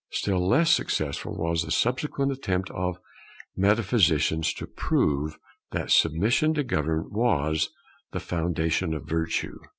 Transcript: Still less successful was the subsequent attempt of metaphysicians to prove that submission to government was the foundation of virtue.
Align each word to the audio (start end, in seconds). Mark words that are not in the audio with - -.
Still 0.09 0.47
less 0.47 0.71
successful 0.71 1.35
was 1.35 1.61
the 1.61 1.69
subsequent 1.69 2.31
attempt 2.31 2.71
of 2.71 2.97
metaphysicians 3.55 4.51
to 4.55 4.65
prove 4.65 5.37
that 5.73 5.91
submission 5.91 6.55
to 6.55 6.63
government 6.63 7.11
was 7.11 7.69
the 8.11 8.19
foundation 8.19 8.95
of 8.95 9.05
virtue. 9.05 9.59